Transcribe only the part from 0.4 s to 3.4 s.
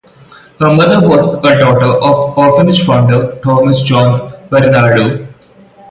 Her mother was a daughter of orphanage founder